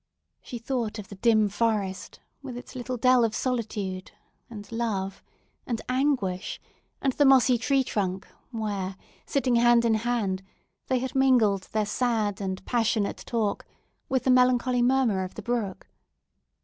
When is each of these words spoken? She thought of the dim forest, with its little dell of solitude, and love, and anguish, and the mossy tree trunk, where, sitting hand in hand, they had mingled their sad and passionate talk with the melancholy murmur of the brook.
She 0.41 0.57
thought 0.57 0.97
of 0.97 1.09
the 1.09 1.15
dim 1.15 1.47
forest, 1.47 2.21
with 2.41 2.57
its 2.57 2.75
little 2.75 2.97
dell 2.97 3.23
of 3.23 3.35
solitude, 3.35 4.09
and 4.49 4.71
love, 4.71 5.21
and 5.67 5.79
anguish, 5.87 6.59
and 7.03 7.13
the 7.13 7.23
mossy 7.23 7.59
tree 7.59 7.83
trunk, 7.83 8.27
where, 8.49 8.97
sitting 9.27 9.57
hand 9.57 9.85
in 9.85 9.93
hand, 9.93 10.41
they 10.87 10.97
had 10.97 11.13
mingled 11.13 11.69
their 11.71 11.85
sad 11.85 12.41
and 12.41 12.65
passionate 12.65 13.17
talk 13.27 13.63
with 14.09 14.23
the 14.23 14.31
melancholy 14.31 14.81
murmur 14.81 15.23
of 15.23 15.35
the 15.35 15.43
brook. 15.43 15.87